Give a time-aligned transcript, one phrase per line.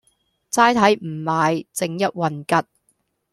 [0.49, 2.67] 齋睇唔買，正一運吉